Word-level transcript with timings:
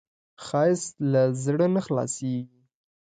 ښایست 0.45 0.93
له 1.11 1.21
زړه 1.43 1.67
نه 1.75 1.81
خلاصېږي 1.85 2.61